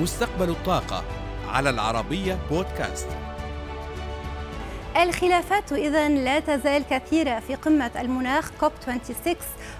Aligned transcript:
مستقبل 0.00 0.50
الطاقة 0.50 1.04
على 1.48 1.70
العربية 1.70 2.38
بودكاست. 2.50 3.08
الخلافات 5.02 5.72
إذا 5.72 6.08
لا 6.08 6.40
تزال 6.40 6.84
كثيرة 6.90 7.40
في 7.40 7.54
قمة 7.54 7.90
المناخ 8.00 8.50
كوب 8.60 8.72
26 8.82 9.36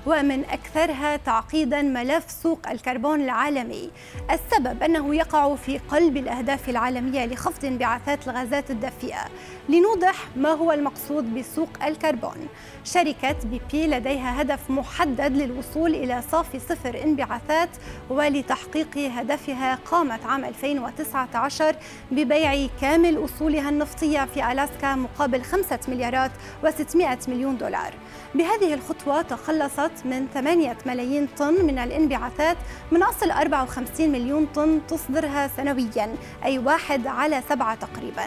ومن 0.06 0.44
أكثرها 0.44 1.16
تعقيدا 1.16 1.82
ملف 1.82 2.30
سوق 2.30 2.68
الكربون 2.70 3.20
العالمي. 3.20 3.90
السبب 4.30 4.82
أنه 4.82 5.14
يقع 5.14 5.54
في 5.54 5.78
قلب 5.78 6.16
الأهداف 6.16 6.68
العالمية 6.68 7.26
لخفض 7.26 7.64
انبعاثات 7.64 8.28
الغازات 8.28 8.70
الدفيئة 8.70 9.24
لنوضح 9.68 10.14
ما 10.36 10.48
هو 10.50 10.72
المقصود 10.72 11.34
بسوق 11.34 11.68
الكربون. 11.84 12.48
شركة 12.84 13.36
بي 13.44 13.60
بي 13.72 13.86
لديها 13.86 14.42
هدف 14.42 14.70
محدد 14.70 15.36
للوصول 15.36 15.94
إلى 15.94 16.22
صافي 16.32 16.58
صفر 16.58 17.02
انبعاثات 17.04 17.68
ولتحقيق 18.10 18.98
هدفها 18.98 19.74
قامت 19.74 20.24
عام 20.24 20.44
2019 20.44 21.76
ببيع 22.10 22.66
كامل 22.80 23.24
أصولها 23.24 23.68
النفطية 23.68 24.24
في 24.24 24.52
ألاسكا 24.52 25.05
مقابل 25.06 25.42
5 25.42 25.78
مليارات 25.88 26.30
و600 26.64 27.28
مليون 27.28 27.58
دولار. 27.58 27.94
بهذه 28.34 28.74
الخطوة 28.74 29.22
تخلصت 29.22 29.92
من 30.04 30.26
8 30.34 30.76
ملايين 30.86 31.28
طن 31.38 31.64
من 31.64 31.78
الانبعاثات 31.78 32.56
من 32.90 33.02
أصل 33.02 33.30
54 33.30 34.08
مليون 34.12 34.46
طن 34.46 34.80
تصدرها 34.88 35.50
سنويا 35.56 36.14
أي 36.44 36.58
واحد 36.58 37.06
على 37.06 37.42
سبعة 37.48 37.74
تقريبا. 37.74 38.26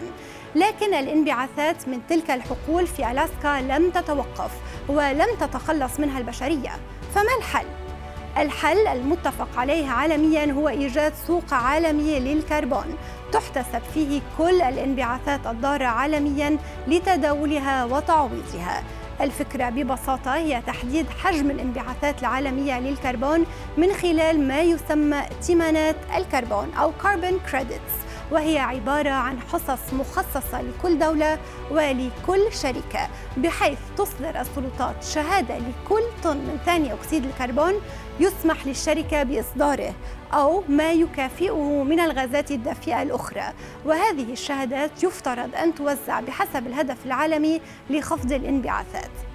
لكن 0.54 0.94
الانبعاثات 0.94 1.88
من 1.88 2.00
تلك 2.08 2.30
الحقول 2.30 2.86
في 2.86 3.10
ألاسكا 3.10 3.60
لم 3.60 3.90
تتوقف 3.90 4.50
ولم 4.88 5.28
تتخلص 5.40 6.00
منها 6.00 6.18
البشرية. 6.18 6.70
فما 7.14 7.36
الحل؟ 7.38 7.66
الحل 8.38 8.86
المتفق 8.86 9.48
عليه 9.56 9.88
عالميا 9.88 10.52
هو 10.52 10.68
إيجاد 10.68 11.12
سوق 11.26 11.54
عالمي 11.54 12.20
للكربون. 12.20 12.96
تحتسب 13.32 13.82
فيه 13.94 14.20
كل 14.38 14.62
الانبعاثات 14.62 15.46
الضارة 15.46 15.84
عالميا 15.84 16.58
لتداولها 16.88 17.84
وتعويضها. 17.84 18.82
الفكرة 19.20 19.68
ببساطة 19.68 20.34
هي 20.34 20.62
تحديد 20.66 21.06
حجم 21.10 21.50
الانبعاثات 21.50 22.20
العالمية 22.20 22.80
للكربون 22.80 23.46
من 23.76 23.92
خلال 23.92 24.48
ما 24.48 24.60
يسمى 24.60 25.18
ائتمانات 25.18 25.96
الكربون 26.16 26.72
أو 26.74 26.92
carbon 27.02 27.52
credits. 27.52 28.09
وهي 28.30 28.58
عبارة 28.58 29.10
عن 29.10 29.40
حصص 29.40 29.92
مخصصة 29.92 30.62
لكل 30.62 30.98
دولة 30.98 31.38
ولكل 31.70 32.52
شركة 32.52 33.08
بحيث 33.36 33.78
تصدر 33.98 34.40
السلطات 34.40 35.04
شهادة 35.04 35.58
لكل 35.58 36.02
طن 36.22 36.36
من 36.36 36.58
ثاني 36.66 36.92
أكسيد 36.92 37.24
الكربون 37.24 37.74
يسمح 38.20 38.66
للشركة 38.66 39.22
بإصداره 39.22 39.94
أو 40.32 40.64
ما 40.68 40.92
يكافئه 40.92 41.82
من 41.82 42.00
الغازات 42.00 42.50
الدافئة 42.50 43.02
الأخرى. 43.02 43.52
وهذه 43.84 44.32
الشهادات 44.32 45.04
يفترض 45.04 45.54
أن 45.54 45.74
توزع 45.74 46.20
بحسب 46.20 46.66
الهدف 46.66 47.06
العالمي 47.06 47.60
لخفض 47.90 48.32
الانبعاثات. 48.32 49.29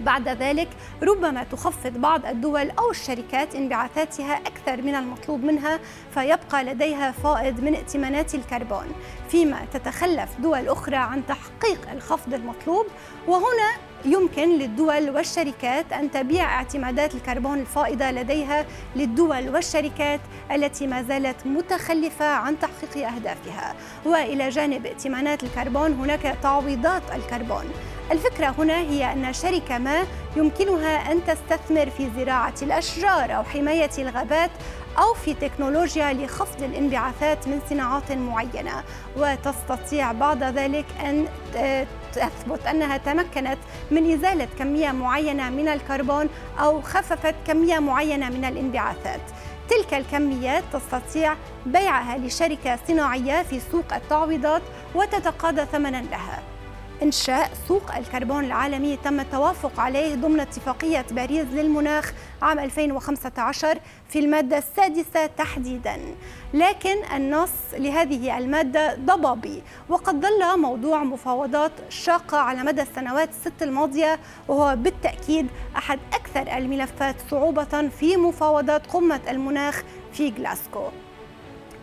بعد 0.00 0.28
ذلك 0.28 0.68
ربما 1.02 1.44
تخفض 1.44 1.92
بعض 1.92 2.26
الدول 2.26 2.70
أو 2.70 2.90
الشركات 2.90 3.54
انبعاثاتها 3.54 4.34
أكثر 4.36 4.82
من 4.82 4.94
المطلوب 4.94 5.44
منها 5.44 5.80
فيبقى 6.14 6.64
لديها 6.64 7.10
فائض 7.12 7.60
من 7.60 7.74
ائتمانات 7.74 8.34
الكربون. 8.34 8.86
فيما 9.28 9.66
تتخلف 9.72 10.40
دول 10.40 10.68
أخرى 10.68 10.96
عن 10.96 11.26
تحقيق 11.26 11.90
الخفض 11.92 12.34
المطلوب 12.34 12.86
وهنا 13.26 13.86
يمكن 14.04 14.58
للدول 14.58 15.10
والشركات 15.10 15.92
أن 15.92 16.10
تبيع 16.10 16.54
اعتمادات 16.54 17.14
الكربون 17.14 17.58
الفائضة 17.60 18.10
لديها 18.10 18.66
للدول 18.96 19.48
والشركات 19.48 20.20
التي 20.52 20.86
ما 20.86 21.02
زالت 21.02 21.46
متخلفة 21.46 22.26
عن 22.26 22.58
تحقيق 22.58 23.08
أهدافها. 23.08 23.74
وإلى 24.04 24.48
جانب 24.48 24.86
ائتمانات 24.86 25.44
الكربون 25.44 25.92
هناك 25.92 26.36
تعويضات 26.42 27.02
الكربون. 27.14 27.64
الفكرة 28.12 28.54
هنا 28.58 28.78
هي 28.78 29.12
أن 29.12 29.32
شركة 29.32 29.78
ما 29.78 30.06
يمكنها 30.36 31.12
أن 31.12 31.20
تستثمر 31.24 31.90
في 31.90 32.10
زراعة 32.16 32.54
الأشجار 32.62 33.36
أو 33.36 33.44
حماية 33.44 33.90
الغابات 33.98 34.50
أو 34.98 35.14
في 35.14 35.34
تكنولوجيا 35.34 36.12
لخفض 36.12 36.62
الانبعاثات 36.62 37.48
من 37.48 37.60
صناعات 37.70 38.12
معينة. 38.12 38.84
وتستطيع 39.16 40.12
بعد 40.12 40.42
ذلك 40.42 40.84
أن 41.04 41.26
تثبت 42.12 42.66
أنها 42.66 42.96
تمكنت 42.96 43.58
من 43.90 44.12
إزالة 44.12 44.48
كمية 44.58 44.92
معينة 44.92 45.50
من 45.50 45.68
الكربون 45.68 46.28
أو 46.58 46.82
خففت 46.82 47.34
كمية 47.46 47.78
معينة 47.78 48.28
من 48.28 48.44
الانبعاثات. 48.44 49.20
تلك 49.68 49.94
الكميات 49.94 50.64
تستطيع 50.72 51.34
بيعها 51.66 52.18
لشركة 52.18 52.78
صناعية 52.88 53.42
في 53.42 53.60
سوق 53.72 53.94
التعويضات 53.94 54.62
وتتقاضى 54.94 55.64
ثمنا 55.72 56.02
لها. 56.10 56.42
إنشاء 57.02 57.50
سوق 57.68 57.94
الكربون 57.96 58.44
العالمي 58.44 58.96
تم 58.96 59.20
التوافق 59.20 59.80
عليه 59.80 60.14
ضمن 60.14 60.40
اتفاقية 60.40 61.06
باريس 61.10 61.46
للمناخ 61.52 62.12
عام 62.42 62.58
2015 62.58 63.78
في 64.08 64.18
المادة 64.18 64.58
السادسة 64.58 65.26
تحديدا. 65.26 65.98
لكن 66.54 66.96
النص 67.16 67.50
لهذه 67.72 68.38
المادة 68.38 68.94
ضبابي 68.94 69.62
وقد 69.88 70.26
ظل 70.26 70.60
موضوع 70.60 71.04
مفاوضات 71.04 71.72
شاقة 71.88 72.38
على 72.38 72.62
مدى 72.62 72.82
السنوات 72.82 73.28
الست 73.28 73.62
الماضية 73.62 74.18
وهو 74.48 74.76
بالتأكيد 74.76 75.46
أحد 75.76 75.98
أكثر 76.12 76.56
الملفات 76.56 77.16
صعوبة 77.30 77.88
في 77.88 78.16
مفاوضات 78.16 78.86
قمة 78.86 79.20
المناخ 79.28 79.82
في 80.12 80.32
غلاسكو 80.38 80.82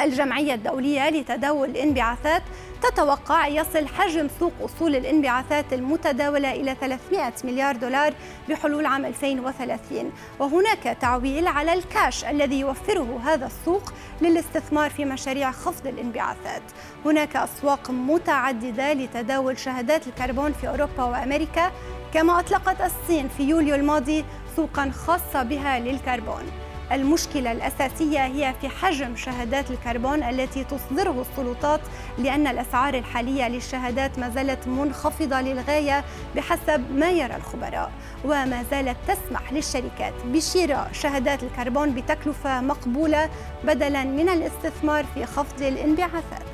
الجمعية 0.02 0.54
الدولية 0.54 1.10
لتداول 1.10 1.70
الانبعاثات 1.70 2.44
تتوقع 2.82 3.48
يصل 3.48 3.88
حجم 3.88 4.28
سوق 4.40 4.54
أصول 4.62 4.96
الانبعاثات 4.96 5.74
المتداولة 5.74 6.52
إلى 6.52 6.76
300 6.82 7.34
مليار 7.44 7.76
دولار 7.76 8.14
بحلول 8.50 8.86
عام 8.86 9.06
2030 9.06 10.12
وهناك 10.40 10.98
تعويل 11.02 11.48
على 11.48 11.74
الكاش 11.74 12.26
الذي 12.26 12.60
يوفره 12.60 13.20
هذا 13.26 13.46
السوق 13.46 13.94
للاستثمار 14.22 14.90
في 14.90 15.06
مشاريع 15.06 15.52
خفض 15.52 15.88
الانبعاثات. 15.88 16.64
هناك 17.06 17.36
أسواق 17.36 17.92
متعددة 17.92 18.94
لتداول 18.94 19.58
شهادات 19.58 20.08
الكربون 20.08 20.54
في 20.54 20.68
أوروبا 20.68 21.04
وأمريكا 21.04 21.72
كما 22.14 22.40
أطلقت 22.40 22.82
الصين 22.82 23.30
في 23.38 23.44
يوليو 23.44 23.76
الماضي 23.76 24.26
سوقا 24.56 24.90
خاصة 24.90 25.44
بها 25.44 25.80
للكربون. 25.80 26.44
المشكلة 26.92 27.52
الأساسية 27.52 28.26
هي 28.26 28.54
في 28.62 28.70
حجم 28.70 29.16
شهادات 29.16 29.72
الكربون 29.72 30.24
التي 30.24 30.64
تصدره 30.64 31.22
السلطات 31.22 31.82
لأن 32.18 32.48
الأسعار 32.48 32.94
الحالية 32.94 33.48
للشهادات 33.48 34.20
ما 34.20 34.30
زالت 34.30 34.68
منخفضة 34.68 35.42
للغاية 35.42 36.04
بحسب 36.36 36.92
ما 36.96 37.10
يرى 37.10 37.36
الخبراء. 37.36 37.92
وما 38.26 38.64
زالت 38.72 38.98
تسمح 39.08 39.54
للشركات 39.54 40.14
بشراء 40.26 40.90
شهادات 40.94 41.44
الكربون 41.44 41.92
بتكلفة 41.96 42.62
مقبولة 42.62 43.30
بدلا 43.64 44.04
من 44.04 44.30
الاستثمار 44.30 45.06
في 45.14 45.26
خفض 45.26 45.62
الانبعاثات. 45.62 46.53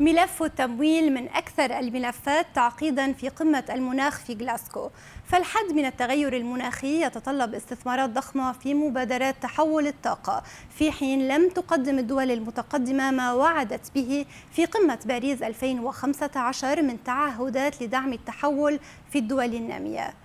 ملف 0.00 0.42
التمويل 0.42 1.14
من 1.14 1.28
أكثر 1.28 1.78
الملفات 1.78 2.46
تعقيدا 2.54 3.12
في 3.12 3.28
قمة 3.28 3.64
المناخ 3.70 4.18
في 4.20 4.34
غلاسكو 4.34 4.90
فالحد 5.26 5.72
من 5.72 5.84
التغير 5.84 6.36
المناخي 6.36 7.02
يتطلب 7.02 7.54
استثمارات 7.54 8.10
ضخمة 8.10 8.52
في 8.52 8.74
مبادرات 8.74 9.34
تحول 9.42 9.86
الطاقة 9.86 10.42
في 10.70 10.92
حين 10.92 11.28
لم 11.28 11.48
تقدم 11.48 11.98
الدول 11.98 12.30
المتقدمة 12.30 13.10
ما 13.10 13.32
وعدت 13.32 13.92
به 13.94 14.26
في 14.52 14.66
قمة 14.66 14.98
باريس 15.04 15.42
2015 15.42 16.82
من 16.82 17.04
تعهدات 17.04 17.82
لدعم 17.82 18.12
التحول 18.12 18.78
في 19.12 19.18
الدول 19.18 19.54
النامية. 19.54 20.23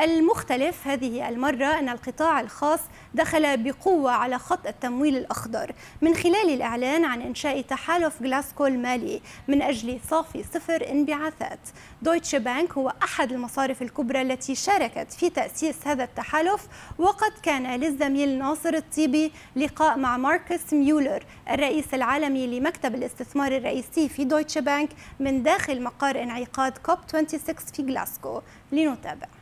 المختلف. 0.00 0.86
هذه 0.86 1.28
المرة 1.28 1.78
أن 1.78 1.88
القطاع 1.88 2.40
الخاص 2.40 2.80
دخل 3.14 3.56
بقوة 3.56 4.10
على 4.12 4.38
خط 4.38 4.66
التمويل 4.66 5.16
الأخضر 5.16 5.72
من 6.02 6.14
خلال 6.14 6.50
الإعلان 6.54 7.04
عن 7.04 7.22
إنشاء 7.22 7.60
تحالف 7.60 8.22
غلاسكو 8.22 8.66
المالي 8.66 9.20
من 9.48 9.62
أجل 9.62 10.00
صافي 10.10 10.42
صفر 10.42 10.90
انبعاثات. 10.90 11.58
دويتش 12.02 12.34
بانك 12.34 12.72
هو 12.72 12.92
أحد 13.02 13.32
المصارف 13.32 13.82
الكبرى 13.82 14.22
التي 14.22 14.54
شاركت 14.54 15.12
في 15.12 15.30
تأسيس 15.30 15.86
هذا 15.86 16.04
التحالف 16.04 16.66
وقد 16.98 17.32
كان 17.42 17.80
للزميل 17.80 18.38
ناصر 18.38 18.74
الطيبي 18.74 19.32
لقاء 19.56 19.98
مع 19.98 20.16
ماركس 20.16 20.72
ميولر 20.72 21.24
الرئيس 21.50 21.94
العالمي 21.94 22.46
لمكتب 22.46 22.94
الاستثمار 22.94 23.56
الرئيسي 23.56 24.08
في 24.08 24.24
دويتش 24.24 24.58
بانك 24.58 24.88
من 25.20 25.42
داخل 25.42 25.82
مقر 25.82 26.22
انعقاد 26.22 26.78
كوب 26.78 26.98
26 27.08 27.54
في 27.72 27.82
غلاسكو 27.82 28.40
لنتابع. 28.72 29.37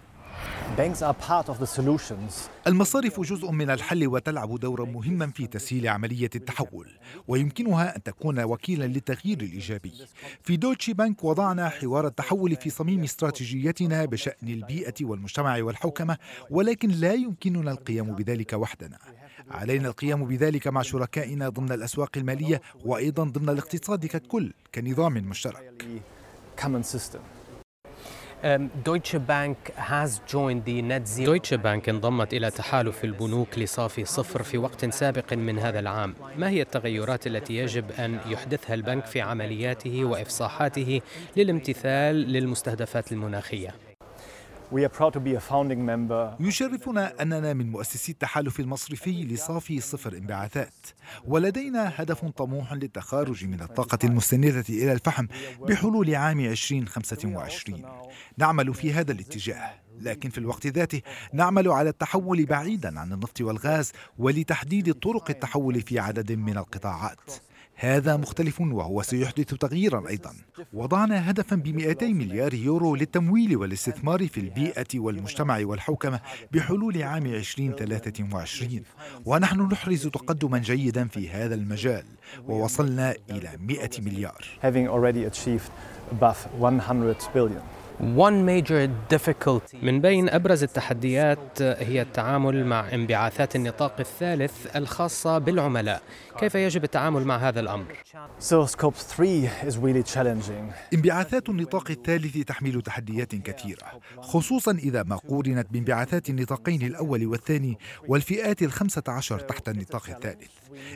المصارف 2.66 3.20
جزء 3.20 3.50
من 3.50 3.70
الحل 3.70 4.06
وتلعب 4.06 4.60
دورا 4.60 4.84
مهما 4.84 5.26
في 5.26 5.46
تسهيل 5.46 5.88
عملية 5.88 6.31
التحول 6.34 6.88
ويمكنها 7.28 7.96
أن 7.96 8.02
تكون 8.02 8.40
وكيلا 8.40 8.84
للتغيير 8.84 9.40
الإيجابي. 9.40 9.93
في 10.43 10.56
دويتشه 10.56 10.93
بنك 10.93 11.25
وضعنا 11.25 11.69
حوار 11.69 12.06
التحول 12.06 12.56
في 12.56 12.70
صميم 12.70 13.02
استراتيجيتنا 13.02 14.04
بشأن 14.04 14.48
البيئة 14.48 14.94
والمجتمع 15.00 15.62
والحوكمة 15.62 16.16
ولكن 16.50 16.88
لا 16.88 17.12
يمكننا 17.12 17.70
القيام 17.70 18.14
بذلك 18.14 18.52
وحدنا. 18.52 18.98
علينا 19.50 19.88
القيام 19.88 20.25
بذلك 20.25 20.69
مع 20.69 20.82
شركائنا 20.82 21.48
ضمن 21.48 21.72
الأسواق 21.72 22.10
المالية 22.16 22.62
وأيضا 22.84 23.25
ضمن 23.25 23.48
الاقتصاد 23.48 24.06
ككل 24.06 24.52
كنظام 24.75 25.12
مشترك. 25.12 25.84
دويتشه 31.25 31.56
بانك 31.56 31.88
انضمت 31.88 32.34
إلى 32.34 32.50
تحالف 32.50 33.04
البنوك 33.04 33.58
لصافي 33.58 34.04
صفر 34.04 34.43
في 34.43 34.58
وقت 34.58 34.84
سابق 34.84 35.32
من 35.32 35.58
هذا 35.58 35.78
العام 35.78 36.14
ما 36.37 36.48
هي 36.48 36.62
التغيرات 36.62 37.26
التي 37.26 37.56
يجب 37.56 37.90
أن 37.93 38.19
يحدثها 38.26 38.75
البنك 38.75 39.06
في 39.06 39.20
عملياته 39.20 40.04
وإفصاحاته 40.04 41.00
للامتثال 41.37 42.14
للمستهدفات 42.14 43.12
المناخية؟ 43.12 43.85
يشرفنا 46.40 47.22
أننا 47.22 47.52
من 47.52 47.70
مؤسسي 47.70 48.12
التحالف 48.12 48.60
المصرفي 48.60 49.24
لصافي 49.24 49.80
صفر 49.80 50.12
انبعاثات. 50.16 50.86
ولدينا 51.26 51.92
هدف 51.96 52.24
طموح 52.24 52.72
للتخارج 52.72 53.44
من 53.44 53.60
الطاقة 53.60 53.98
المستندة 54.04 54.64
إلى 54.68 54.92
الفحم 54.92 55.26
بحلول 55.60 56.14
عام 56.14 56.40
2025 56.40 57.82
نعمل 58.38 58.74
في 58.74 58.92
هذا 58.92 59.12
الاتجاه. 59.12 59.70
لكن 60.00 60.30
في 60.30 60.38
الوقت 60.38 60.66
ذاته 60.66 61.02
نعمل 61.32 61.69
على 61.69 61.88
التحول 61.88 62.46
بعيدا 62.46 63.00
عن 63.00 63.12
النفط 63.12 63.40
والغاز 63.40 63.92
ولتحديد 64.19 64.94
طرق 64.94 65.30
التحول 65.30 65.80
في 65.82 65.98
عدد 65.98 66.32
من 66.32 66.58
القطاعات. 66.58 67.20
هذا 67.78 68.17
مختلف 68.17 68.61
وهو 68.61 69.02
سيحدث 69.02 69.55
تغييرا 69.55 70.08
أيضا. 70.08 70.34
وضعنا 70.73 71.31
هدفا 71.31 71.56
ب 71.56 71.69
200 71.69 72.06
مليار 72.06 72.55
يورو 72.55 72.96
للتمويل 72.96 73.56
والاستثمار 73.56 74.28
في 74.28 74.40
البيئة 74.40 74.87
والمجتمع 74.94 75.58
والحوكمه 75.62 76.20
بحلول 76.52 77.02
عام 77.02 77.26
2023 77.26 78.82
ونحن 79.25 79.61
نحرز 79.61 80.06
تقدما 80.06 80.58
جيدا 80.58 81.08
في 81.08 81.31
هذا 81.31 81.55
المجال. 81.55 82.05
ووصلنا 82.49 83.14
إلى 83.31 83.50
100 83.61 83.90
مليار. 83.99 84.44
من 89.82 90.00
بين 90.00 90.28
أبرز 90.28 90.62
التحديات 90.62 91.62
هي 91.62 92.02
التعامل 92.02 92.66
مع 92.66 92.94
انبعاثات 92.94 93.56
النطاق 93.56 93.96
الثالث 94.00 94.76
الخاصة 94.76 95.38
بالعملاء. 95.38 96.02
كيف 96.38 96.54
يجب 96.54 96.84
التعامل 96.84 97.25
مع 97.25 97.37
هذا 97.37 97.60
الأمر؟ 97.60 97.87
انبعاثات 100.94 101.48
النطاق 101.48 101.90
الثالث 101.90 102.38
تحمل 102.38 102.82
تحديات 102.82 103.34
كثيرة 103.34 104.00
خصوصا 104.19 104.72
إذا 104.72 105.02
ما 105.02 105.16
قورنت 105.16 105.66
بانبعاثات 105.70 106.31
النطاقين 106.31 106.82
الأول 106.82 107.26
والثاني 107.26 107.78
والفئات 108.08 108.62
الخمسة 108.62 109.02
عشر 109.08 109.38
تحت 109.38 109.69
النطاق 109.69 110.10
الثالث. 110.10 110.50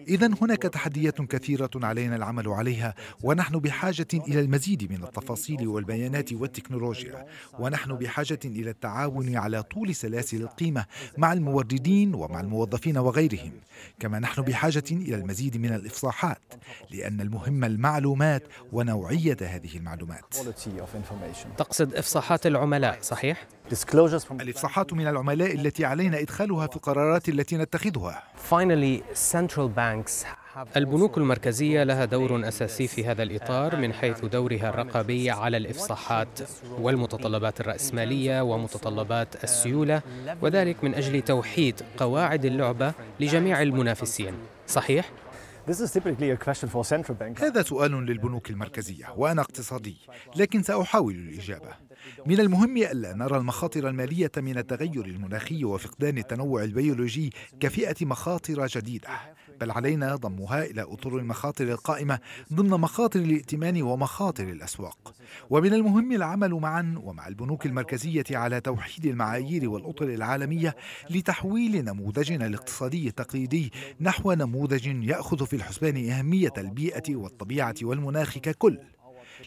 إذا 0.09 0.31
هناك 0.43 0.63
تحديات 0.63 1.23
كثيرة 1.23 1.71
علينا 1.75 2.17
العمل 2.17 2.49
عليها 2.49 2.95
ونحن 3.23 3.59
بحاجة 3.59 4.07
إلى 4.15 4.41
المزيد 4.41 4.93
من 4.93 5.05
التفاصيل 5.05 5.69
والبيانات 5.69 6.33
والتكنولوجيا 6.33 6.90
ونحن 7.59 7.93
بحاجة 7.95 8.39
إلى 8.45 8.71
التعاون 8.71 9.37
على 9.37 9.63
طول 9.63 9.95
سلاسل 9.95 10.43
القيمة 10.43 10.85
مع 11.19 11.33
الموردين 11.33 12.15
ومع 12.15 12.41
الموظفين 12.41 12.99
وغيرهم. 12.99 13.53
كما 14.01 14.19
نحن 14.19 14.43
بحاجة 14.43 14.85
إلى 14.91 15.15
المزيد 15.15 15.57
من 15.57 15.73
الإفصاحات 15.73 16.43
لأن 16.91 17.21
المهم 17.21 17.65
المعلومات 17.65 18.43
ونوعية 18.73 19.37
هذه 19.43 19.77
المعلومات. 19.77 20.37
تقصد 21.57 21.95
إفصاحات 21.95 22.47
العملاء 22.47 22.99
صحيح؟ 23.03 23.47
الإفصاحات 24.41 24.93
من 24.93 25.07
العملاء 25.07 25.55
التي 25.55 25.85
علينا 25.85 26.21
إدخالها 26.21 26.67
في 26.67 26.77
القرارات 26.77 27.29
التي 27.29 27.57
نتخذها. 27.57 28.23
البنوك 30.77 31.19
المركزية 31.19 31.83
لها 31.83 32.05
دور 32.05 32.49
أساسي 32.49 32.87
في 32.87 33.07
هذا 33.07 33.23
الإطار 33.23 33.77
من 33.77 33.93
حيث 33.93 34.25
دورها 34.25 34.69
الرقابي 34.69 35.31
على 35.31 35.57
الإفصاحات 35.57 36.41
والمتطلبات 36.71 37.61
الرأسمالية 37.61 38.41
ومتطلبات 38.41 39.45
السيولة 39.45 40.03
وذلك 40.43 40.85
من 40.85 40.95
أجل 40.95 41.23
توحيد 41.23 41.83
قواعد 41.97 42.45
اللعبة 42.45 42.93
لجميع 43.21 43.63
المنافسين. 43.63 44.35
صحيح؟ 44.67 45.11
هذا 47.43 47.63
سؤال 47.63 47.93
للبنوك 47.93 48.51
المركزية 48.51 49.07
وأنا 49.17 49.43
اقتصادي 49.43 49.97
لكن 50.37 50.63
سأحاول 50.63 51.15
الإجابة. 51.15 51.90
من 52.27 52.41
المهم 52.41 52.77
ألا 52.77 53.15
نرى 53.15 53.37
المخاطر 53.37 53.89
المالية 53.89 54.31
من 54.37 54.59
التغير 54.59 55.05
المناخي 55.05 55.65
وفقدان 55.65 56.19
التنوع 56.19 56.65
البيولوجي 56.65 57.33
كفئة 57.61 58.07
مخاطر 58.07 58.67
جديدة. 58.67 59.09
بل 59.61 59.71
علينا 59.71 60.17
ضمها 60.17 60.65
إلى 60.65 60.83
أطر 60.83 61.19
المخاطر 61.19 61.65
القائمة 61.65 62.19
ضمن 62.53 62.71
مخاطر 62.71 63.21
الائتمان 63.21 63.83
ومخاطر 63.83 64.45
الأسواق. 64.45 65.15
ومن 65.51 65.75
المهم 65.75 66.13
العمل 66.13 66.55
معا 66.55 66.95
ومع 67.03 67.29
البنوك 67.29 67.67
المركزية 67.67 68.25
على 68.31 68.61
توحيد 68.61 69.07
المعايير 69.07 69.71
والأطر 69.71 70.05
العالمية 70.05 70.77
لتحويل 71.11 71.85
نموذجنا 71.85 72.47
الاقتصادي 72.47 73.09
التقليدي 73.09 73.73
نحو 74.01 74.33
نموذج 74.33 74.87
يأخذ 74.87 75.47
في 75.47 75.57
الحسبان 75.57 76.11
أهمية 76.11 76.53
البيئة 76.59 77.17
والطبيعة 77.17 77.75
والمناخ 77.83 78.39
ككل. 78.39 78.79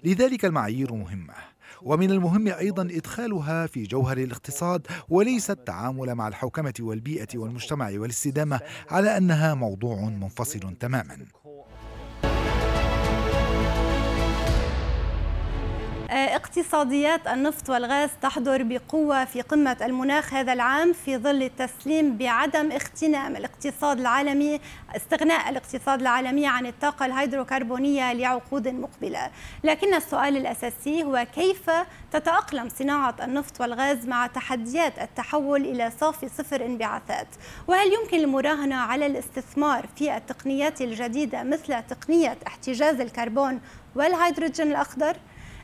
لذلك 0.03 0.45
المعايير 0.45 0.94
مهمة. 0.94 1.33
ومن 1.81 2.11
المهم 2.11 2.47
أيضا 2.47 2.83
إدخالها 2.83 3.67
في 3.67 3.83
جوهر 3.83 4.17
الاقتصاد 4.17 4.87
وليس 5.09 5.51
التعامل 5.51 6.15
مع 6.15 6.27
الحوكمة 6.27 6.73
والبيئة 6.79 7.27
والمجتمع 7.35 7.91
والاستدامة 7.93 8.59
على 8.89 9.17
أنها 9.17 9.53
موضوع 9.53 10.01
منفصل 10.09 10.59
تماما. 10.79 11.17
اقتصاديات 16.13 17.27
النفط 17.27 17.69
والغاز 17.69 18.10
تحضر 18.21 18.63
بقوة 18.63 19.25
في 19.25 19.42
قمة 19.42 19.77
المناخ 19.81 20.33
هذا 20.33 20.54
العام 20.54 20.94
في 20.94 21.18
ظل 21.18 21.44
التسليم 21.44 22.18
بعدم 22.18 22.71
اغتنام 22.71 23.36
الاقتصاد 23.36 24.00
العالمي 24.00 24.60
استغناء 24.95 25.50
الاقتصاد 25.50 26.01
العالمي 26.01 26.48
عن 26.48 26.65
الطاقة 26.65 27.06
الهيدروكربونية 27.06 28.13
لعقود 28.13 28.68
مقبلة 28.68 29.31
لكن 29.63 29.94
السؤال 29.94 30.38
الأساسي 30.38 31.04
هو 31.04 31.27
كيف 31.36 31.71
تتأقلم 32.12 32.69
صناعة 32.69 33.15
النفط 33.24 33.62
والغاز 33.62 34.07
مع 34.07 34.27
تحديات 34.27 35.00
التحول 35.00 35.62
إلى 35.62 35.92
صافي 36.00 36.29
صفر 36.29 36.65
انبعاثات 36.65 37.27
وهل 37.67 37.93
يمكن 37.93 38.20
المراهنة 38.20 38.75
على 38.75 39.05
الاستثمار 39.05 39.88
في 39.96 40.17
التقنيات 40.17 40.82
الجديدة 40.82 41.43
مثل 41.43 41.84
تقنية 41.84 42.38
احتجاز 42.48 43.00
الكربون 43.00 43.62
والهيدروجين 43.96 44.67
الأخضر؟ 44.67 45.17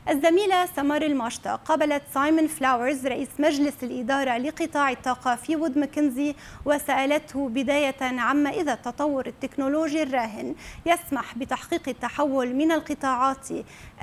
الزميلة 0.08 0.66
سمر 0.66 1.02
الماشطة 1.02 1.54
قابلت 1.56 2.02
سايمون 2.14 2.46
فلاورز 2.46 3.06
رئيس 3.06 3.28
مجلس 3.38 3.74
الإدارة 3.82 4.38
لقطاع 4.38 4.90
الطاقة 4.90 5.36
في 5.36 5.56
وود 5.56 5.78
ماكنزي 5.78 6.34
وسألته 6.64 7.48
بداية 7.48 8.02
عما 8.02 8.50
إذا 8.50 8.72
التطور 8.72 9.26
التكنولوجي 9.26 10.02
الراهن 10.02 10.54
يسمح 10.86 11.38
بتحقيق 11.38 11.88
التحول 11.88 12.54
من 12.54 12.72
القطاعات 12.72 13.48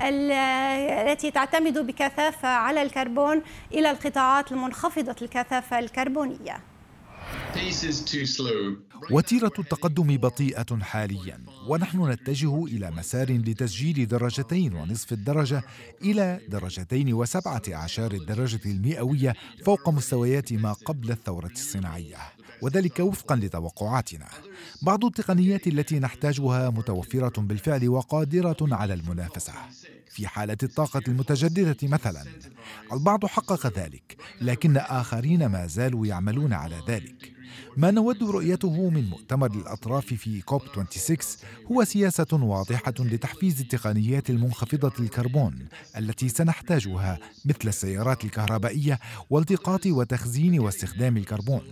التي 0.00 1.30
تعتمد 1.30 1.78
بكثافة 1.78 2.48
على 2.48 2.82
الكربون 2.82 3.42
إلى 3.72 3.90
القطاعات 3.90 4.52
المنخفضة 4.52 5.16
الكثافة 5.22 5.78
الكربونية. 5.78 6.60
وتيرة 9.10 9.52
التقدم 9.58 10.16
بطيئة 10.16 10.78
حاليا 10.80 11.44
ونحن 11.68 12.10
نتجه 12.10 12.64
إلى 12.64 12.90
مسار 12.90 13.32
لتسجيل 13.32 14.08
درجتين 14.08 14.74
ونصف 14.74 15.12
الدرجة 15.12 15.62
إلى 16.02 16.40
درجتين 16.48 17.14
وسبعة 17.14 17.62
عشر 17.68 18.12
الدرجة 18.12 18.60
المئوية 18.66 19.34
فوق 19.64 19.88
مستويات 19.88 20.52
ما 20.52 20.72
قبل 20.72 21.10
الثورة 21.10 21.50
الصناعية. 21.52 22.37
وذلك 22.62 23.00
وفقا 23.00 23.36
لتوقعاتنا. 23.36 24.26
بعض 24.82 25.04
التقنيات 25.04 25.66
التي 25.66 25.98
نحتاجها 25.98 26.70
متوفرة 26.70 27.40
بالفعل 27.40 27.88
وقادرة 27.88 28.56
على 28.62 28.94
المنافسة. 28.94 29.52
في 30.10 30.26
حالة 30.26 30.56
الطاقة 30.62 31.02
المتجددة 31.08 31.76
مثلا 31.82 32.24
البعض 32.92 33.26
حقق 33.26 33.78
ذلك 33.78 34.16
لكن 34.40 34.76
آخرين 34.76 35.46
ما 35.46 35.66
زالوا 35.66 36.06
يعملون 36.06 36.52
على 36.52 36.76
ذلك. 36.88 37.32
ما 37.76 37.90
نود 37.90 38.22
رؤيته 38.22 38.90
من 38.90 39.04
مؤتمر 39.08 39.50
الأطراف 39.50 40.06
في 40.06 40.40
كوب 40.40 40.62
26 40.72 41.18
هو 41.72 41.84
سياسة 41.84 42.26
واضحة 42.32 42.94
لتحفيز 42.98 43.60
التقنيات 43.60 44.30
المنخفضة 44.30 44.92
الكربون 45.00 45.68
التي 45.96 46.28
سنحتاجها 46.28 47.18
مثل 47.44 47.68
السيارات 47.68 48.24
الكهربائية 48.24 48.98
والتقاط 49.30 49.86
وتخزين 49.86 50.60
واستخدام 50.60 51.16
الكربون. 51.16 51.62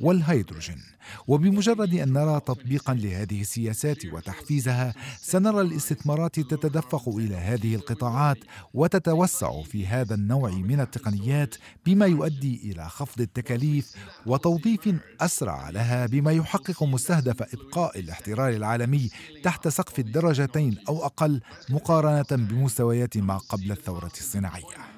والهيدروجين 0.00 0.82
وبمجرد 1.26 1.94
أن 1.94 2.12
نرى 2.12 2.40
تطبيقا 2.40 2.94
لهذه 2.94 3.40
السياسات 3.40 4.06
وتحفيزها 4.06 4.94
سنرى 5.20 5.60
الاستثمارات 5.60 6.40
تتدفق 6.40 7.08
إلى 7.08 7.34
هذه 7.34 7.74
القطاعات 7.74 8.38
وتتوسع 8.74 9.62
في 9.62 9.86
هذا 9.86 10.14
النوع 10.14 10.50
من 10.50 10.80
التقنيات 10.80 11.54
بما 11.86 12.06
يؤدي 12.06 12.60
إلى 12.64 12.88
خفض 12.88 13.20
التكاليف 13.20 13.94
وتوظيف 14.26 14.94
أسرع 15.20 15.70
لها 15.70 16.06
بما 16.06 16.32
يحقق 16.32 16.82
مستهدف 16.82 17.42
إبقاء 17.54 17.98
الاحترار 17.98 18.48
العالمي 18.48 19.10
تحت 19.42 19.68
سقف 19.68 19.98
الدرجتين 19.98 20.78
أو 20.88 21.06
أقل 21.06 21.40
مقارنة 21.70 22.26
بمستويات 22.30 23.16
ما 23.16 23.38
قبل 23.38 23.72
الثورة 23.72 24.12
الصناعية. 24.20 24.94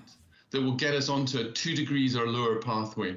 That 0.52 0.62
will 0.62 0.76
get 0.76 0.94
us 0.94 1.08
onto 1.08 1.38
a 1.38 1.44
two 1.52 1.74
degrees 1.74 2.16
or 2.16 2.26
lower 2.26 2.56
pathway. 2.60 3.16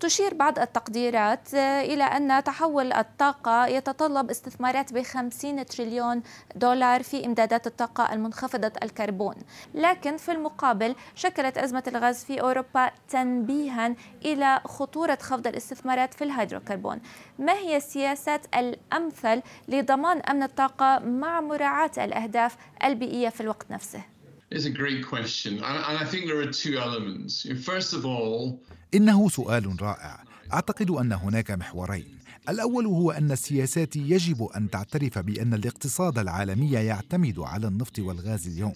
تشير 0.00 0.34
بعض 0.34 0.58
التقديرات 0.58 1.54
آه، 1.54 1.80
إلى 1.80 2.04
أن 2.04 2.44
تحول 2.44 2.92
الطاقة 2.92 3.66
يتطلب 3.66 4.30
استثمارات 4.30 4.92
ب 4.92 5.02
50 5.02 5.66
تريليون 5.66 6.22
دولار 6.56 7.02
في 7.02 7.26
إمدادات 7.26 7.66
الطاقة 7.66 8.12
المنخفضة 8.12 8.72
الكربون 8.82 9.34
لكن 9.74 10.16
في 10.16 10.32
المقابل 10.32 10.94
شكلت 11.14 11.58
أزمة 11.58 11.82
الغاز 11.88 12.24
في 12.24 12.40
أوروبا 12.40 12.90
تنبيها 13.08 13.94
إلى 14.24 14.60
خطورة 14.64 15.18
خفض 15.22 15.46
الاستثمارات 15.46 16.14
في 16.14 16.24
الهيدروكربون 16.24 17.00
ما 17.38 17.52
هي 17.52 17.76
السياسات 17.76 18.56
الأمثل 18.56 19.42
لضمان 19.68 20.20
أمن 20.20 20.42
الطاقة 20.42 20.98
مع 20.98 21.40
مراعاة 21.40 21.90
الأهداف 21.98 22.56
البيئية 22.84 23.28
في 23.28 23.40
الوقت 23.40 23.70
نفسه؟ 23.70 24.15
It's 24.50 24.64
a 24.64 24.70
great 24.70 25.04
question. 25.04 25.54
And 25.58 25.96
I 26.02 26.04
think 26.04 26.26
there 26.26 26.38
are 26.38 26.52
two 26.52 26.78
elements. 26.78 27.46
First 27.64 27.92
of 27.92 28.06
all, 28.06 28.58
إنه 28.94 29.28
سؤال 29.28 29.82
رائع 29.82 30.24
أعتقد 30.52 30.90
أن 30.90 31.12
هناك 31.12 31.50
محورين 31.50 32.18
الأول 32.48 32.86
هو 32.86 33.10
أن 33.10 33.32
السياسات 33.32 33.96
يجب 33.96 34.42
أن 34.56 34.70
تعترف 34.70 35.18
بأن 35.18 35.54
الاقتصاد 35.54 36.18
العالمي 36.18 36.70
يعتمد 36.72 37.38
على 37.38 37.66
النفط 37.66 37.98
والغاز 37.98 38.46
اليوم 38.46 38.72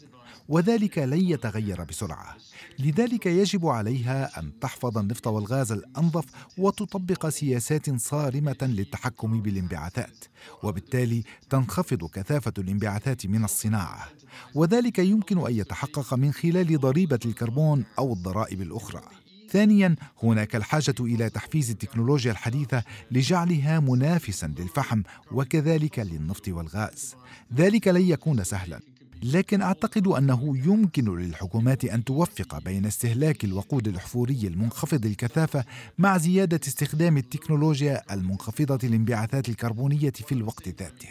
وذلك 0.48 0.98
لن 0.98 1.30
يتغير 1.30 1.84
بسرعة. 1.84 2.36
لذلك 2.78 3.26
يجب 3.26 3.66
عليها 3.66 4.40
أن 4.40 4.58
تحفظ 4.60 4.98
النفط 4.98 5.26
والغاز 5.26 5.72
الأنظف 5.72 6.24
وتطبق 6.58 7.28
سياسات 7.28 8.00
صارمة 8.00 8.56
للتحكم 8.62 9.42
بالانبعاثات 9.42 10.24
وبالتالي 10.62 11.22
تنخفض 11.50 12.04
كثافة 12.04 12.52
الانبعاثات 12.58 13.26
من 13.26 13.44
الصناعة. 13.44 14.08
وذلك 14.54 14.98
يمكن 14.98 15.46
أن 15.46 15.54
يتحقق 15.54 16.14
من 16.14 16.32
خلال 16.32 16.80
ضريبة 16.80 17.18
الكربون 17.24 17.84
أو 17.98 18.12
الضرائب 18.12 18.62
الأخرى. 18.62 19.02
ثانيا 19.50 19.96
هناك 20.22 20.56
الحاجة 20.56 20.94
إلى 21.00 21.30
تحفيز 21.30 21.70
التكنولوجيا 21.70 22.32
الحديثة 22.32 22.82
لجعلها 23.10 23.80
منافسا 23.80 24.54
للفحم 24.58 25.02
وكذلك 25.32 25.98
للنفط 25.98 26.48
والغاز. 26.48 27.14
ذلك 27.54 27.88
لن 27.88 28.02
يكون 28.02 28.44
سهلا. 28.44 28.80
لكن 29.22 29.62
أعتقد 29.62 30.06
أنه 30.06 30.56
يمكن 30.66 31.18
للحكومات 31.18 31.84
أن 31.84 32.04
توفق 32.04 32.58
بين 32.64 32.86
استهلاك 32.86 33.44
الوقود 33.44 33.88
الاحفوري 33.88 34.46
المنخفض 34.46 35.06
الكثافة 35.06 35.64
مع 35.98 36.18
زيادة 36.18 36.60
استخدام 36.68 37.16
التكنولوجيا 37.16 38.14
المنخفضة 38.14 38.88
الانبعاثات 38.88 39.48
الكربونية 39.48 40.10
في 40.10 40.32
الوقت 40.32 40.68
ذاته. 40.68 41.08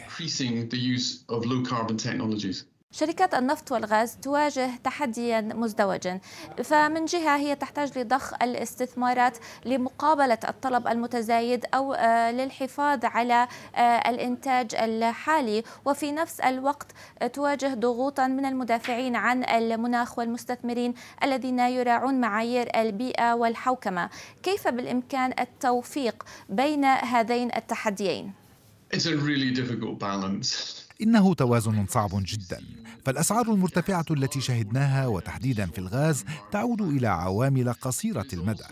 شركات 2.92 3.34
النفط 3.34 3.72
والغاز 3.72 4.16
تواجه 4.16 4.70
تحديا 4.84 5.40
مزدوجا 5.40 6.20
فمن 6.64 7.04
جهة 7.04 7.36
هي 7.36 7.54
تحتاج 7.54 7.98
لضخ 7.98 8.34
الاستثمارات 8.42 9.38
لمقابلة 9.66 10.38
الطلب 10.48 10.88
المتزايد 10.88 11.64
أو 11.74 11.94
آه، 11.94 12.30
للحفاظ 12.30 13.04
على 13.04 13.48
آه، 13.76 13.78
الإنتاج 14.10 14.74
الحالي 14.74 15.62
وفي 15.84 16.12
نفس 16.12 16.40
الوقت 16.40 16.92
تواجه 17.32 17.74
ضغوطا 17.74 18.26
من 18.26 18.44
المدافعين 18.44 19.16
عن 19.16 19.44
المناخ 19.44 20.18
والمستثمرين 20.18 20.94
الذين 21.22 21.58
يراعون 21.58 22.20
معايير 22.20 22.80
البيئة 22.80 23.34
والحوكمة 23.34 24.10
كيف 24.42 24.68
بالإمكان 24.68 25.34
التوفيق 25.40 26.24
بين 26.48 26.84
هذين 26.84 27.54
التحديين؟ 27.56 28.32
It's 28.94 29.06
a 29.06 29.16
really 29.16 29.50
difficult 29.54 29.98
balance. 30.00 30.89
إنه 31.02 31.34
توازن 31.34 31.86
صعب 31.86 32.10
جدا. 32.14 32.60
فالأسعار 33.04 33.52
المرتفعة 33.52 34.04
التي 34.10 34.40
شهدناها 34.40 35.06
وتحديدا 35.06 35.66
في 35.66 35.78
الغاز 35.78 36.24
تعود 36.52 36.80
إلى 36.82 37.06
عوامل 37.06 37.72
قصيرة 37.72 38.26
المدى 38.32 38.64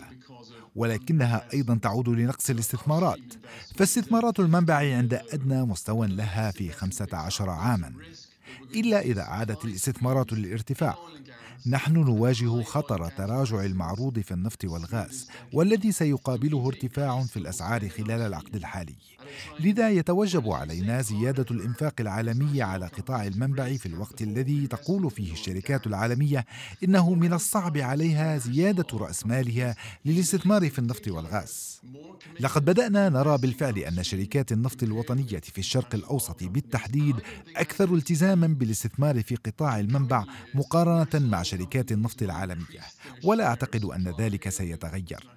ولكنها 0.76 1.48
أيضا 1.54 1.78
تعود 1.82 2.08
لنقص 2.08 2.50
الاستثمارات. 2.50 3.34
فاستثمارات 3.76 4.40
المنبع 4.40 4.74
عند 4.74 5.14
أدنى 5.14 5.64
مستوى 5.64 6.06
لها 6.06 6.50
في 6.50 6.72
15 6.72 7.50
عاما 7.50 7.92
إلا 8.74 9.00
إذا 9.00 9.22
عادت 9.22 9.64
الاستثمارات 9.64 10.32
للارتفاع. 10.32 10.96
نحن 11.66 11.92
نواجه 11.92 12.62
خطر 12.62 13.08
تراجع 13.08 13.64
المعروض 13.64 14.18
في 14.18 14.34
النفط 14.34 14.64
والغاز 14.64 15.28
والذي 15.52 15.92
سيقابله 15.92 16.66
ارتفاع 16.66 17.22
في 17.22 17.36
الأسعار 17.36 17.88
خلال 17.88 18.20
العقد 18.20 18.56
الحالي. 18.56 18.94
لذا 19.60 19.90
يتوجب 19.90 20.50
علينا 20.50 21.02
زيادة 21.02 21.46
الإنفاق 21.50 21.94
العالمي 22.00 22.62
على 22.62 22.86
قطاع 22.86 23.26
المنبع 23.26 23.76
في 23.76 23.86
الوقت 23.86 24.22
الذي 24.22 24.66
تقول 24.66 25.10
فيه 25.10 25.32
الشركات 25.32 25.86
العالمية 25.86 26.46
إنه 26.84 27.14
من 27.14 27.32
الصعب 27.32 27.78
عليها 27.78 28.38
زيادة 28.38 28.98
رأس 28.98 29.26
مالها 29.26 29.76
للاستثمار 30.04 30.70
في 30.70 30.78
النفط 30.78 31.08
والغاز. 31.08 31.80
لقد 32.40 32.64
بدأنا 32.64 33.08
نرى 33.08 33.38
بالفعل 33.38 33.78
أن 33.78 34.02
شركات 34.02 34.52
النفط 34.52 34.82
الوطنية 34.82 35.40
في 35.40 35.58
الشرق 35.58 35.94
الأوسط 35.94 36.44
بالتحديد 36.44 37.16
أكثر 37.56 37.94
التزاما 37.94 38.46
بالاستثمار 38.46 39.22
في 39.22 39.36
قطاع 39.36 39.80
المنبع 39.80 40.24
مقارنة 40.54 41.28
مع 41.28 41.42
شركات 41.48 41.92
النفط 41.92 42.22
العالمية. 42.22 42.80
ولا 43.24 43.46
أعتقد 43.46 43.84
أن 43.84 44.14
ذلك 44.20 44.48
سيتغير. 44.48 45.28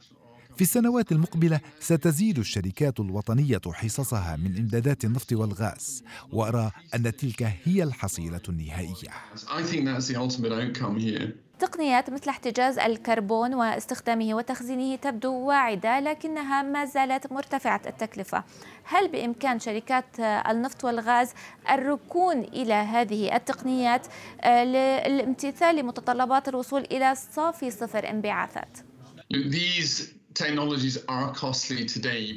في 0.55 0.61
السنوات 0.61 1.11
المقبلة 1.11 1.59
ستزيد 1.79 2.39
الشركات 2.39 2.99
الوطنية 2.99 3.61
حصصها 3.67 4.35
من 4.35 4.57
إمدادات 4.57 5.05
النفط 5.05 5.33
والغاز. 5.33 6.03
وأرى 6.31 6.71
أن 6.95 7.15
تلك 7.15 7.57
هي 7.63 7.83
الحصيلة 7.83 8.41
النهائية. 8.49 9.09
تقنيات 11.61 12.09
مثل 12.09 12.29
احتجاز 12.29 12.79
الكربون 12.79 13.53
واستخدامه 13.53 14.33
وتخزينه 14.33 14.95
تبدو 14.95 15.33
واعدة 15.33 15.99
لكنها 15.99 16.61
ما 16.61 16.85
زالت 16.85 17.31
مرتفعة 17.31 17.81
التكلفة 17.87 18.43
هل 18.83 19.07
بإمكان 19.07 19.59
شركات 19.59 20.19
النفط 20.19 20.83
والغاز 20.83 21.33
الركون 21.71 22.39
إلى 22.39 22.73
هذه 22.73 23.35
التقنيات 23.35 24.07
آه، 24.41 24.63
للامتثال 24.63 25.75
لمتطلبات 25.75 26.47
الوصول 26.47 26.81
إلى 26.91 27.15
صافي 27.15 27.71
صفر 27.71 28.09
انبعاثات؟ 28.09 28.77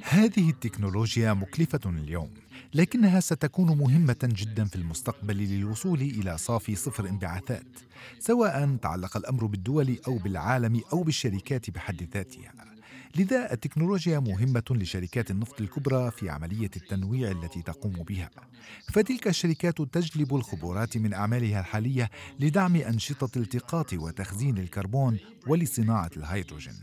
هذه 0.05 0.51
التكنولوجيا 0.51 1.33
مكلفة 1.33 1.81
اليوم 1.87 2.31
لكنها 2.75 3.21
ستكون 3.21 3.79
مهمة 3.79 4.17
جدا 4.23 4.65
في 4.65 4.77
المستقبل 4.77 5.37
للوصول 5.37 6.01
إلى 6.01 6.39
صافي 6.39 6.77
صفر 6.77 7.09
انبعاثات 7.09 7.67
سواء 8.19 8.77
تعلق 8.83 9.17
الأمر 9.17 9.47
بالدول 9.47 9.97
أو 10.09 10.19
بالعالم 10.19 10.81
أو 10.93 11.03
بالشركات 11.03 11.71
بحد 11.71 12.09
ذاتها. 12.15 12.74
لذا 13.17 13.53
التكنولوجيا 13.53 14.19
مهمة 14.19 14.63
لشركات 14.71 15.31
النفط 15.31 15.61
الكبرى 15.61 16.11
في 16.11 16.31
عملية 16.31 16.71
التنويع 16.77 17.31
التي 17.31 17.63
تقوم 17.63 17.93
بها. 17.93 18.31
فتلك 18.93 19.29
الشركات 19.29 19.83
تجلب 19.83 20.35
الخبرات 20.35 20.97
من 20.97 21.15
أعمالها 21.15 21.61
الحالية 21.61 22.11
لدعم 22.41 22.77
أنشطة 22.77 23.39
التقاط 23.39 23.93
وتخزين 23.93 24.59
الكربون 24.59 25.19
ولصناعة 25.47 26.11
الهيدروجين. 26.17 26.75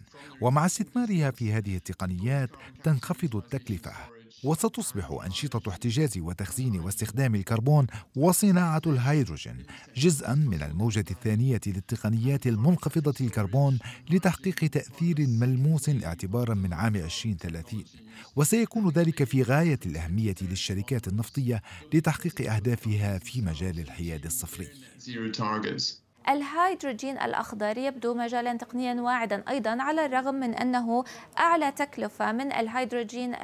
ومع 0.42 0.66
استثمارها 0.66 1.32
في 1.32 1.54
هذه 1.54 1.76
التقنيات 1.76 2.50
تنخفض 2.84 3.36
التكلفة. 3.36 4.21
وستصبح 4.44 5.20
أنشطة 5.26 5.70
احتجاز 5.70 6.18
وتخزين 6.18 6.80
واستخدام 6.80 7.36
الكربون 7.36 7.88
وصناعة 8.16 8.82
الهيدروجين 8.88 9.58
جزءا 9.98 10.36
من 10.36 10.64
الموجة 10.64 11.06
الثانية 11.12 11.62
للتقنيات 11.68 12.48
المنخفضة 12.48 13.26
الكربون 13.26 13.80
لتحقيق 14.10 14.56
تأثير 14.56 15.16
ملموس 15.20 15.90
اعتبارا 15.90 16.54
من 16.54 16.74
عام 16.74 16.96
2030 16.96 17.84
وسيكون 18.36 18.90
ذلك 18.90 19.24
في 19.24 19.44
غاية 19.44 19.80
الأهمية 19.86 20.36
للشركات 20.42 21.08
النفطية 21.08 21.62
لتحقيق 21.94 22.52
أهدافها 22.54 23.18
في 23.18 23.42
مجال 23.42 23.80
الحياد 23.80 24.26
الصفري. 24.26 24.68
الهيدروجين 26.30 27.18
الأخضر 27.18 27.78
يبدو 27.78 28.14
مجالا 28.14 28.54
تقنيا 28.54 29.02
واعدا 29.02 29.44
أيضا 29.50 29.78
على 29.82 30.06
الرغم 30.06 30.36
من 30.36 30.54
أنه 30.54 31.04
أعلى 31.40 31.72
تكلفة 31.72 32.32
من 32.32 32.54
الهيدروجين 32.54 33.36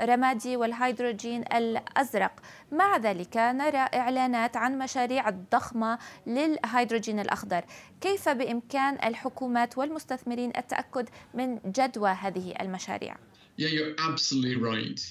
الرمادي 0.00 0.56
والهيدروجين 0.56 1.42
الأزرق 1.42 2.32
مع 2.72 2.96
ذلك 2.96 3.36
نرى 3.36 3.78
إعلانات 3.78 4.56
عن 4.56 4.78
مشاريع 4.78 5.30
ضخمة 5.30 5.98
للهيدروجين 6.26 7.20
الأخضر 7.20 7.64
كيف 8.00 8.28
بإمكان 8.28 8.94
الحكومات 8.94 9.78
والمستثمرين 9.78 10.52
التأكد 10.56 11.08
من 11.34 11.58
جدوى 11.66 12.10
هذه 12.10 12.54
المشاريع؟ 12.60 13.16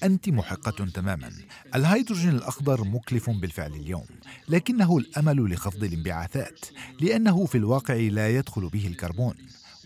أنت 0.02 0.28
محقة 0.28 0.86
تماما. 0.86 1.30
الهيدروجين 1.74 2.28
الأخضر 2.28 2.84
مكلف 2.84 3.30
بالفعل 3.30 3.72
اليوم 3.72 4.06
لكنه 4.48 4.98
الأمل 4.98 5.52
لخفض 5.52 5.84
الانبعاثات 5.84 6.58
لأنه 7.00 7.46
في 7.46 7.58
الواقع 7.58 7.94
لا 7.94 8.36
يدخل 8.36 8.68
به 8.68 8.86
الكربون 8.86 9.34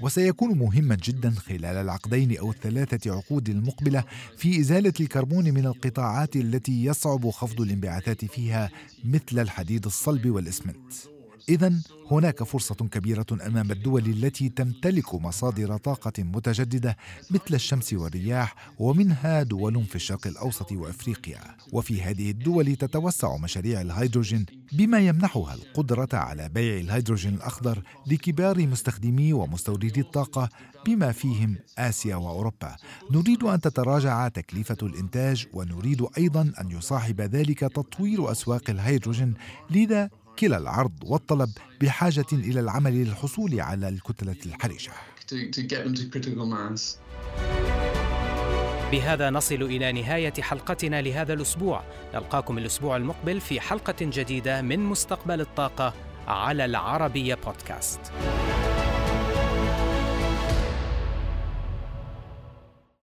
وسيكون 0.01 0.59
مهما 0.59 0.95
جدا 0.95 1.31
خلال 1.31 1.65
العقدين 1.65 2.39
أو 2.39 2.51
الثلاثة 2.51 3.13
عقود 3.17 3.49
المقبلة 3.49 4.05
في 4.37 4.61
إزالة 4.61 4.93
الكربون 5.01 5.45
من 5.45 5.67
القطاعات 5.67 6.37
التي 6.37 6.85
يصعب 6.85 7.31
خفض 7.31 7.61
الانبعاثات 7.61 8.25
فيها 8.25 8.71
مثل 9.05 9.39
الحديد 9.39 9.87
الصلب 9.87 10.31
والإسمنت. 10.31 11.16
إذا 11.49 11.73
هناك 12.11 12.43
فرصة 12.43 12.75
كبيرة 12.75 13.27
أمام 13.47 13.71
الدول 13.71 14.07
التي 14.07 14.49
تمتلك 14.49 15.15
مصادر 15.15 15.77
طاقة 15.77 16.13
متجددة 16.23 16.97
مثل 17.31 17.55
الشمس 17.55 17.93
والرياح 17.93 18.55
ومنها 18.79 19.43
دول 19.43 19.85
في 19.85 19.97
الشرق 19.97 20.27
الأوسط 20.27 20.73
وأفريقيا. 20.73 21.41
وفي 21.73 22.03
هذه 22.03 22.31
الدول 22.31 22.77
تتوسع 22.77 23.37
مشاريع 23.37 23.81
الهيدروجين 23.81 24.47
بما 24.73 24.99
يمنحها 24.99 25.55
القدرة 25.55 26.09
على 26.13 26.49
بيع 26.49 26.81
الهيدروجين 26.81 27.35
الأخضر 27.35 27.83
لكبار 28.07 28.67
مستخدمي 28.67 29.33
ومستوردي 29.33 30.01
الطاقة 30.01 30.49
بما 30.87 31.13
فيهم 31.13 31.57
آسيا 31.79 32.17
وأوروبا. 32.17 32.77
نريد 33.11 33.45
أن 33.45 33.61
تتراجع 33.61 34.29
تكلفة 34.29 34.79
الإنتاج 34.83 35.47
ونريد 35.53 36.07
أيضا 36.19 36.53
أن 36.61 36.71
يصاحب 36.71 37.21
ذلك 37.21 37.61
تطوير 37.61 38.33
أسواق 38.33 38.71
الهيدروجين 38.71 39.35
لذا 39.71 40.11
كلا 40.39 40.59
العرض 40.59 40.93
والطلب 41.03 41.51
بحاجة 41.81 42.27
إلى 42.33 42.61
العمل 42.61 43.05
للحصول 43.05 43.61
على 43.61 43.89
الكتلة 43.89 44.37
الحرجة. 44.47 44.93
بهذا 48.93 49.31
نصل 49.31 49.63
إلى 49.63 49.93
نهاية 49.93 50.33
حلقتنا 50.41 51.03
لهذا 51.03 51.33
الأسبوع. 51.33 51.85
نلقاكم 52.15 52.59
الأسبوع 52.59 52.97
المقبل 52.97 53.41
في 53.41 53.61
حلقة 53.61 53.97
جديدة 54.01 54.63
من 54.63 54.81
مستقبل 54.81 55.41
الطاقة 55.41 55.95
على 56.29 56.65
العربية 56.65 57.35
بودكاست. 57.35 58.01